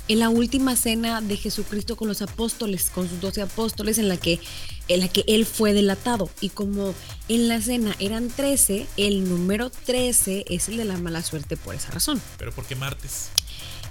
[0.08, 4.16] en la última cena de Jesucristo con los apóstoles, con sus doce apóstoles, en la
[4.16, 4.40] que
[4.88, 6.30] en la que él fue delatado.
[6.40, 6.94] Y como
[7.28, 11.74] en la cena eran 13, el número 13 es el de la mala suerte por
[11.74, 12.20] esa razón.
[12.38, 13.28] ¿Pero por qué martes?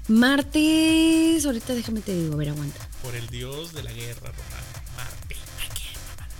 [0.07, 2.87] Martes, ahorita déjame te digo, a ver, aguanta.
[3.03, 5.35] Por el dios de la guerra romana, Marte.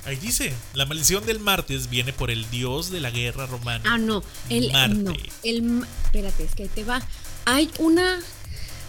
[0.06, 3.84] Ahí dice, la maldición del martes viene por el dios de la guerra romana.
[3.86, 4.96] Ah, no, el Marte.
[4.96, 7.02] no, el espérate, es que ahí te va.
[7.46, 8.20] Hay una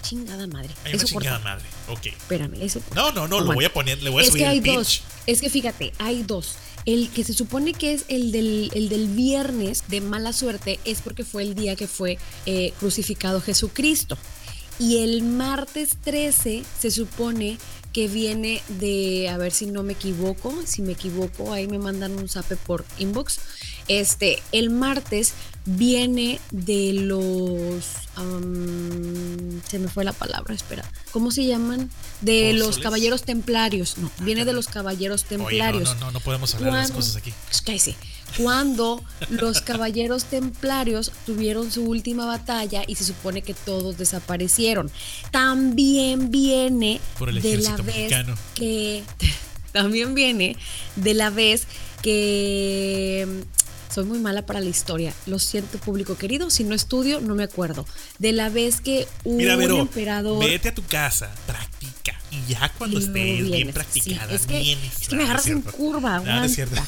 [0.02, 0.70] chingada madre.
[0.84, 1.64] Hay una eso chingada madre.
[1.88, 2.06] Ok.
[2.06, 4.48] Espérame, eso No, no, no, lo voy a poner, le voy a es subir que
[4.48, 4.74] hay el pitch.
[4.74, 5.02] dos.
[5.26, 6.54] Es que fíjate, hay dos.
[6.86, 11.02] El que se supone que es el del, el del viernes de mala suerte es
[11.02, 14.16] porque fue el día que fue eh, crucificado Jesucristo.
[14.78, 17.58] Y el martes 13 se supone
[17.92, 22.12] que viene de, a ver si no me equivoco, si me equivoco, ahí me mandan
[22.12, 23.40] un zape por inbox.
[23.88, 25.32] Este, el martes
[25.64, 27.84] viene de los,
[28.16, 31.90] am, se me fue la palabra, espera, ¿cómo se llaman?
[32.20, 35.94] De los caballeros templarios, no, viene de los caballeros Oye, no, templarios.
[35.94, 37.32] no, no, no podemos hablar de las cosas aquí.
[37.46, 37.96] Pues cállese.
[38.36, 44.90] Cuando los caballeros templarios tuvieron su última batalla y se supone que todos desaparecieron.
[45.30, 48.34] También viene Por el de la vez mexicano.
[48.54, 49.02] que
[49.72, 50.56] también viene
[50.96, 51.66] de la vez
[52.02, 53.26] que
[53.92, 55.12] soy muy mala para la historia.
[55.26, 56.50] Lo siento, público querido.
[56.50, 57.86] Si no estudio, no me acuerdo.
[58.18, 60.44] De la vez que Mira, un Vero, emperador.
[60.44, 62.14] vete a tu casa, practica.
[62.30, 65.00] Y ya cuando Y estés bien practicada, Sí, es que, vienes.
[65.02, 66.80] es que me no agarras en curva, Ah, no es cierto.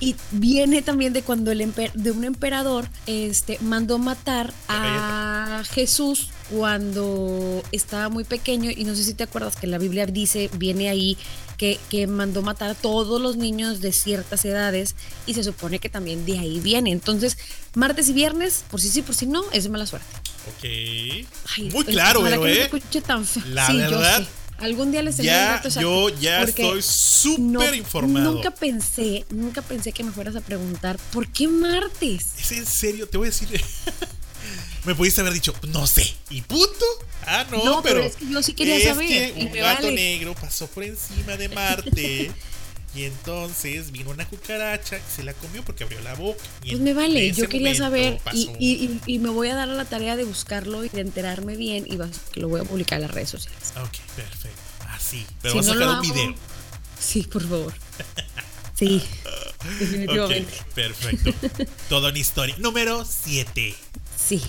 [0.00, 6.30] Y viene también de cuando el emper- de un emperador este, mandó matar a Jesús
[6.50, 8.70] cuando estaba muy pequeño.
[8.70, 11.16] Y no sé si te acuerdas que la Biblia dice, viene ahí,
[11.56, 14.96] que, que mandó matar a todos los niños de ciertas edades.
[15.26, 16.90] Y se supone que también de ahí viene.
[16.90, 17.38] Entonces,
[17.74, 20.06] martes y viernes, por si sí, por si no, es de mala suerte.
[20.46, 20.64] Ok.
[20.64, 22.70] Ay, Muy claro, no ¿eh?
[23.06, 23.24] tan.
[23.54, 24.26] La Sí, yo verdad, sé.
[24.58, 27.40] Algún día les tendré el Ya, dato yo ya estoy súper
[27.70, 28.32] no- informado.
[28.32, 32.26] Nunca pensé, nunca pensé que me fueras a preguntar, ¿por qué martes?
[32.38, 33.48] Es en serio, te voy a decir.
[34.84, 36.84] Me pudiste haber dicho, no sé, y punto.
[37.26, 38.02] Ah, no, No, pero pero.
[38.04, 39.94] es que yo sí quería es saber, que un gato vale.
[39.94, 42.30] negro pasó por encima de Marte.
[42.94, 46.42] y entonces vino una cucaracha que se la comió porque abrió la boca.
[46.62, 49.54] y Pues en me vale, yo quería saber y, y- y- y me voy a
[49.54, 51.98] dar a la tarea de buscarlo y de enterarme bien y
[52.32, 53.72] que lo voy a publicar en las redes sociales.
[53.76, 54.60] Ok, perfecto.
[54.90, 55.26] Así.
[55.42, 56.34] Pero Si vas a no sacar un hago- video.
[57.00, 57.74] Sí, por favor.
[58.74, 59.02] Sí,
[59.80, 60.52] definitivamente.
[60.74, 61.32] Perfecto.
[61.88, 62.54] Toda una historia.
[62.58, 63.74] Número 7.
[64.16, 64.40] Sí.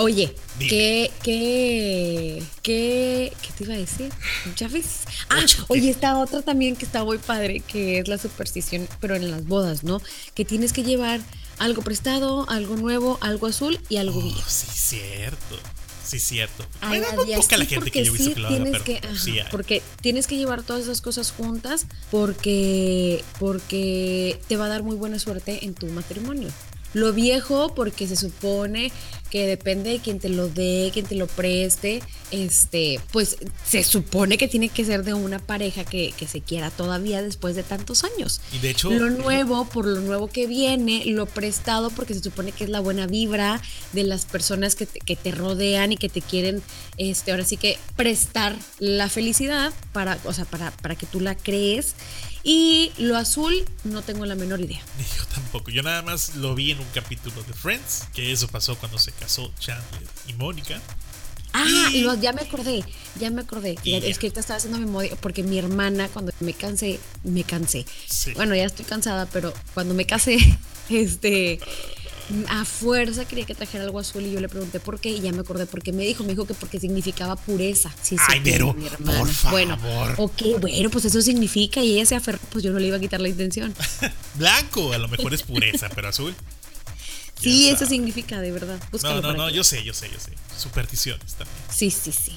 [0.00, 0.34] Oye.
[0.58, 4.10] ¿qué, qué, qué, qué te iba a decir?
[4.56, 5.00] ¿Ya ves?
[5.28, 9.30] Ah, oye, está otra también que está muy padre, que es la superstición, pero en
[9.30, 10.00] las bodas, ¿no?
[10.34, 11.20] Que tienes que llevar
[11.58, 14.40] algo prestado, algo nuevo, algo azul y algo viejo.
[14.40, 15.58] Oh, sí, cierto.
[16.02, 16.66] Sí, cierto.
[16.80, 18.72] A Bueno, no poca la gente que yo he visto sí que lo haga, tienes
[18.72, 19.46] pero que, ajá, sí hay.
[19.50, 24.96] porque tienes que llevar todas esas cosas juntas porque porque te va a dar muy
[24.96, 26.48] buena suerte en tu matrimonio.
[26.92, 28.92] Lo viejo porque se supone
[29.30, 34.38] que depende de quien te lo dé, quien te lo preste, este, pues se supone
[34.38, 38.02] que tiene que ser de una pareja que, que se quiera todavía después de tantos
[38.02, 38.40] años.
[38.52, 42.50] Y de hecho, Lo nuevo, por lo nuevo que viene, lo prestado, porque se supone
[42.50, 46.08] que es la buena vibra de las personas que te, que te rodean y que
[46.08, 46.60] te quieren,
[46.96, 51.36] este, ahora sí que prestar la felicidad para, o sea, para, para que tú la
[51.36, 51.94] crees.
[52.42, 54.80] Y lo azul, no tengo la menor idea.
[54.98, 55.70] Ni Yo tampoco.
[55.70, 59.12] Yo nada más lo vi en un capítulo de Friends, que eso pasó cuando se
[59.12, 60.80] casó Chandler y Mónica.
[61.52, 62.84] Ah, Y- ya me acordé,
[63.18, 63.76] ya me acordé.
[63.84, 63.96] Ya.
[63.98, 67.84] Es que ahorita estaba haciendo memoria porque mi hermana, cuando me cansé, me cansé.
[68.08, 68.32] Sí.
[68.34, 70.38] Bueno, ya estoy cansada, pero cuando me casé,
[70.88, 71.58] este,
[72.48, 75.32] a fuerza quería que trajera algo azul y yo le pregunté por qué y ya
[75.32, 77.90] me acordé porque me dijo, me dijo que porque significaba pureza.
[78.02, 79.18] Sí, sí, Ay, Vero, mi hermana.
[79.18, 79.50] por favor.
[79.52, 82.96] Bueno, ok, bueno, pues eso significa y ella se aferró, pues yo no le iba
[82.96, 83.74] a quitar la intención.
[84.34, 86.34] Blanco, a lo mejor es pureza, pero azul.
[87.40, 88.78] Sí, ¿Quién eso significa, de verdad.
[88.92, 90.32] Búscalo No, no, no, yo sé, yo sé, yo sé.
[90.58, 91.56] Supersticiones también.
[91.74, 92.32] Sí, sí, sí.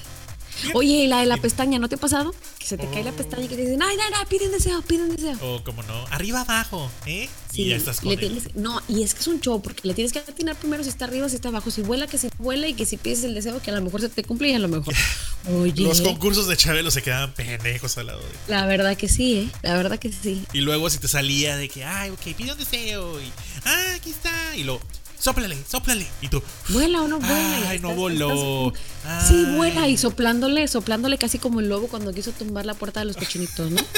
[0.73, 2.33] Oye, ¿y la de la pestaña no te ha pasado?
[2.59, 3.15] Que se te cae la Oh.
[3.15, 5.37] pestaña y que te dicen, ay, no, no, pide un deseo, pide un deseo.
[5.41, 7.27] O como no, arriba abajo, ¿eh?
[7.51, 8.19] Sí, y ya estás con le él.
[8.19, 10.89] tienes- no, y es que es un show porque le tienes que atinar primero si
[10.89, 13.33] está arriba, si está abajo, si vuela, que si vuela y que si pides el
[13.35, 14.93] deseo que a lo mejor se te cumple y a lo mejor.
[15.53, 19.35] Oye, Los concursos de Chabelo se quedaban pendejos al lado de la verdad que sí,
[19.39, 19.49] ¿eh?
[19.61, 20.45] La verdad que sí.
[20.53, 23.19] Y luego si te salía de que, ay, ok, pide un deseo.
[23.21, 23.25] Y,
[23.65, 24.55] ah, aquí está.
[24.55, 24.79] Y lo,
[25.23, 26.05] sóplale, sóplale.
[26.21, 27.69] Y tú, Vuela o no vuela.
[27.69, 28.73] Ay, y no voló.
[28.73, 32.99] estás- Sí, vuela y soplándole, soplándole casi como el lobo cuando quiso tumbar la puerta
[32.99, 33.81] de los cochinitos, ¿no?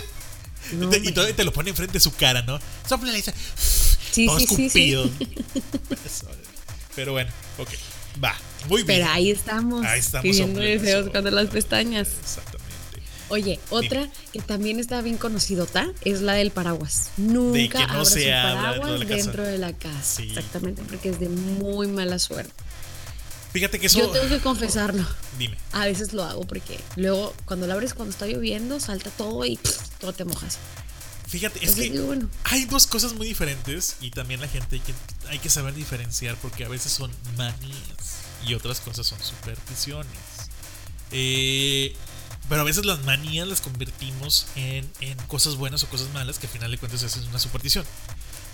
[0.73, 2.59] No, y, te, y te lo pone enfrente de su cara, ¿no?
[2.89, 3.15] Sóplale.
[3.17, 3.33] dice,
[4.11, 4.93] Sí, todo sí, sí, sí.
[4.93, 5.09] escupido.
[6.95, 7.69] Pero bueno, ok.
[8.23, 8.33] Va,
[8.69, 9.01] muy bien.
[9.01, 9.85] Pero ahí estamos.
[9.85, 12.07] Ahí estamos, pidiendo deseos cuando las pestañas.
[12.19, 12.54] Exactamente.
[13.29, 15.65] Oye, otra que también está bien conocida
[16.01, 17.11] es la del paraguas.
[17.17, 19.15] Nunca que no abra se su abra paraguas dentro de la casa.
[19.15, 20.03] dentro de la casa.
[20.03, 20.29] Sí.
[20.29, 22.53] Exactamente, porque es de muy mala suerte.
[23.51, 23.99] Fíjate que eso.
[23.99, 25.05] Yo tengo que confesarlo.
[25.39, 25.57] Dime.
[25.71, 29.57] A veces lo hago porque luego cuando lo abres cuando está lloviendo, salta todo y
[29.99, 30.57] todo te mojas.
[31.27, 34.93] Fíjate, es que hay dos cosas muy diferentes y también la gente hay que,
[35.29, 40.11] hay que saber diferenciar porque a veces son manías y otras cosas son supersticiones.
[41.11, 41.95] Eh,
[42.49, 46.47] pero a veces las manías las convertimos en, en, cosas buenas o cosas malas que
[46.47, 47.85] al final de cuentas es una superstición.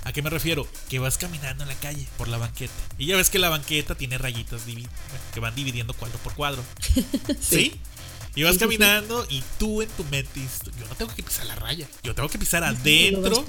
[0.04, 0.67] ¿A qué me refiero?
[0.89, 2.73] Que vas caminando en la calle por la banqueta.
[2.97, 4.63] Y ya ves que la banqueta tiene rayitas
[5.34, 6.63] que van dividiendo cuadro por cuadro.
[7.39, 7.80] ¿Sí?
[8.34, 11.56] Y vas caminando y tú en tu mente dices, yo no tengo que pisar la
[11.56, 13.45] raya, yo tengo que pisar adentro.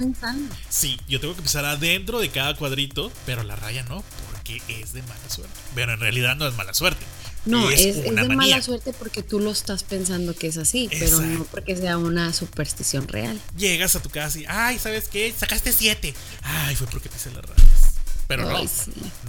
[0.69, 4.91] Sí, yo tengo que pisar adentro de cada cuadrito, pero la raya no, porque es
[4.91, 5.53] de mala suerte.
[5.73, 7.05] Pero en realidad no es mala suerte.
[7.45, 11.43] No, es, de mala suerte porque tú lo estás pensando que es así, pero no
[11.45, 13.39] porque sea una superstición real.
[13.57, 15.33] Llegas a tu casa y, ay, ¿sabes qué?
[15.37, 16.13] Sacaste siete.
[16.41, 17.93] Ay, fue porque pisé las rayas.
[18.27, 18.63] Pero no,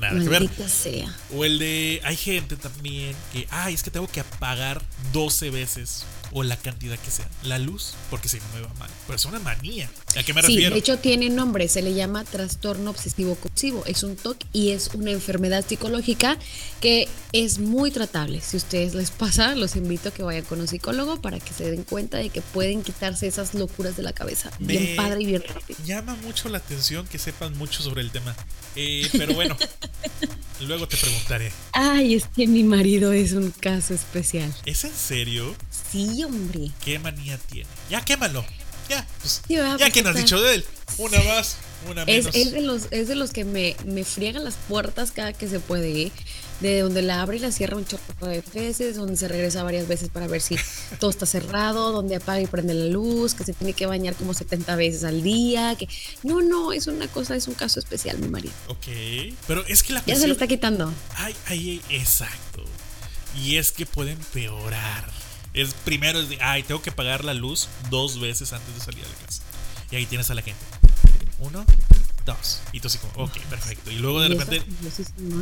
[0.01, 0.49] nada que ver.
[0.69, 1.15] Sea.
[1.35, 6.05] O el de, hay gente también que, ay, es que tengo que apagar 12 veces
[6.37, 8.91] o la cantidad que sea la luz, porque si no me va mal.
[9.07, 9.89] Pero es una manía.
[10.19, 13.85] ¿A qué me sí, de hecho tiene nombre, se le llama trastorno obsesivo compulsivo.
[13.87, 16.37] Es un TOC y es una enfermedad psicológica
[16.81, 18.41] que es muy tratable.
[18.41, 21.55] Si a ustedes les pasa, los invito a que vayan con un psicólogo para que
[21.55, 24.51] se den cuenta de que pueden quitarse esas locuras de la cabeza.
[24.59, 25.79] bien padre y bien rápido.
[25.85, 28.35] Llama mucho la atención que sepan mucho sobre el tema.
[28.75, 29.57] Eh, pero bueno,
[30.61, 31.53] luego te preguntaré.
[31.73, 34.55] Ay, es que mi marido es un caso especial.
[34.65, 35.55] ¿Es en serio?
[35.91, 36.71] Sí, hombre.
[36.85, 37.69] ¿Qué manía tiene?
[37.91, 38.45] Ya quémalo.
[38.89, 40.65] Ya, pues, ya que nos has dicho de él.
[40.99, 41.57] Una más,
[41.91, 42.35] una menos.
[42.35, 45.61] Es, de, los, es de los que me, me friegan las puertas cada que se
[45.61, 46.03] puede.
[46.03, 46.13] ¿eh?
[46.61, 49.89] De donde la abre y la cierra un chorro de veces, donde se regresa varias
[49.89, 50.57] veces para ver si
[51.01, 54.35] todo está cerrado, donde apaga y prende la luz, que se tiene que bañar como
[54.35, 55.75] 70 veces al día.
[55.77, 55.89] que
[56.23, 58.55] No, no, es una cosa, es un caso especial, mi marido.
[58.69, 58.87] Ok,
[59.47, 60.93] pero es que la Ya se lo está quitando.
[61.17, 62.65] Ay, ay, exacto.
[63.43, 65.11] Y es que puede empeorar.
[65.55, 69.03] Es primero es de, ay, tengo que pagar la luz dos veces antes de salir
[69.03, 69.43] de la casa.
[69.91, 70.61] Y ahí tienes a la gente.
[71.39, 71.65] Uno,
[72.25, 72.61] dos.
[72.73, 73.91] Y tú así como, ok, perfecto.
[73.91, 74.63] Y luego de repente,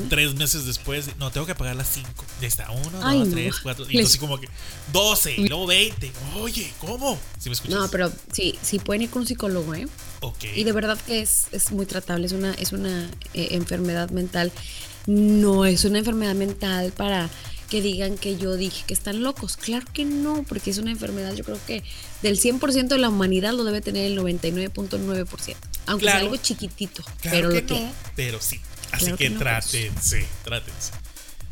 [0.09, 2.25] tres meses después, no, tengo que pagar las cinco.
[2.41, 3.87] Ya está, uno, dos, tres, cuatro.
[3.89, 4.49] Y tú así como que,
[4.93, 6.13] doce, y luego veinte.
[6.37, 7.19] Oye, ¿cómo?
[7.39, 7.79] ¿Sí me escuchas?
[7.79, 9.87] No, pero sí, sí pueden ir con un psicólogo, ¿eh?
[10.21, 10.45] Ok.
[10.55, 14.53] Y de verdad que es, es muy tratable, es una, es una eh, enfermedad mental.
[15.07, 17.29] No es una enfermedad mental para
[17.69, 19.57] que digan que yo dije que están locos.
[19.57, 21.83] Claro que no, porque es una enfermedad, yo creo que
[22.21, 25.57] del 100% de la humanidad lo debe tener el 99.9%.
[25.93, 27.03] Aunque sea algo chiquitito.
[27.23, 28.61] pero que no, pero sí.
[28.91, 30.93] Así que trátense, trátense.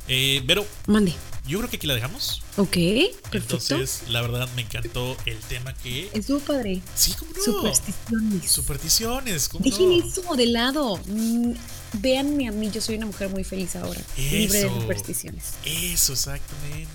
[0.08, 1.14] Eh, pero, mande.
[1.46, 2.42] Yo creo que aquí la dejamos.
[2.56, 3.56] Ok, perfecto.
[3.56, 6.10] Entonces, la verdad me encantó el tema que.
[6.12, 6.80] Estuvo padre.
[6.94, 7.42] Sí, como no.
[7.42, 8.50] Supersticiones.
[8.50, 11.00] Supersticiones, ¿cómo Dejen eso de lado.
[11.06, 11.52] Mm,
[11.94, 14.00] véanme a mí, yo soy una mujer muy feliz ahora.
[14.16, 15.54] libre de supersticiones.
[15.64, 16.90] Eso, exactamente.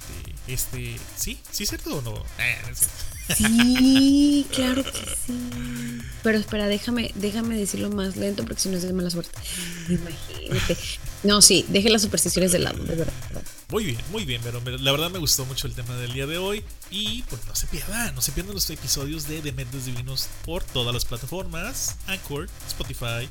[0.47, 1.39] Este, ¿sí?
[1.51, 2.13] ¿Sí es cierto o no?
[2.37, 2.57] Eh,
[3.35, 6.01] sí, claro que sí.
[6.23, 9.37] Pero espera, déjame, déjame decirlo más lento porque si no es de mala suerte.
[9.87, 10.77] Imagínate.
[11.23, 13.13] No, sí, deje las supersticiones de lado, de verdad.
[13.69, 16.37] Muy bien, muy bien, pero la verdad me gustó mucho el tema del día de
[16.37, 16.63] hoy.
[16.91, 20.93] Y pues no se pierdan, no se pierdan los episodios de Dementes Divinos por todas
[20.93, 23.29] las plataformas: Anchor, Spotify,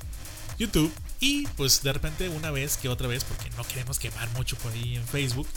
[0.59, 4.57] YouTube y pues de repente una vez que otra vez, porque no queremos quemar mucho
[4.57, 5.48] por ahí en Facebook.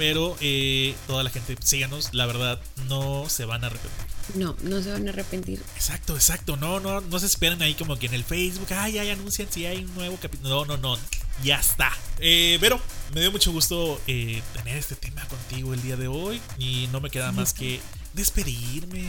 [0.00, 2.58] Pero eh, toda la gente, síganos, la verdad,
[2.88, 4.00] no se van a arrepentir.
[4.34, 5.62] No, no se van a arrepentir.
[5.76, 6.56] Exacto, exacto.
[6.56, 9.66] No, no, no se esperen ahí como que en el Facebook, ay, ay, anuncian si
[9.66, 10.64] hay un nuevo capítulo.
[10.64, 10.98] No, no, no,
[11.44, 11.92] ya está.
[12.18, 12.80] Eh, pero
[13.12, 16.40] me dio mucho gusto eh, tener este tema contigo el día de hoy.
[16.56, 17.78] Y no me queda más que
[18.14, 19.04] despedirme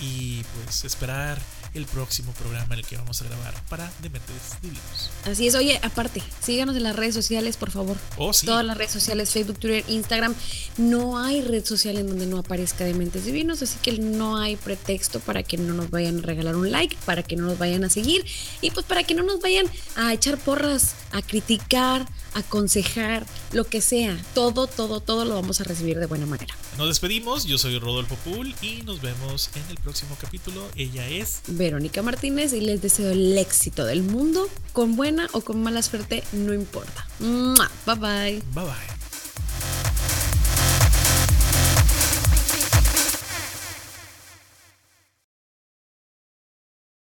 [0.00, 1.38] y pues esperar
[1.74, 5.10] el próximo programa en el que vamos a grabar para Dementes Divinos.
[5.24, 7.96] Así es, oye, aparte, síganos en las redes sociales, por favor.
[8.16, 8.46] Oh, sí.
[8.46, 10.34] Todas las redes sociales, Facebook, Twitter, Instagram.
[10.76, 15.20] No hay red social en donde no aparezca Dementes Divinos, así que no hay pretexto
[15.20, 17.90] para que no nos vayan a regalar un like, para que no nos vayan a
[17.90, 18.24] seguir
[18.60, 23.80] y pues para que no nos vayan a echar porras, a criticar, aconsejar, lo que
[23.80, 24.16] sea.
[24.34, 26.54] Todo, todo, todo lo vamos a recibir de buena manera.
[26.78, 30.66] Nos despedimos, yo soy Rodolfo Pool y nos vemos en el próximo capítulo.
[30.76, 35.62] Ella es Verónica Martínez y les deseo el éxito del mundo, con buena o con
[35.62, 37.06] mala suerte, no importa.
[37.18, 38.42] Bye bye.
[38.54, 40.21] Bye bye.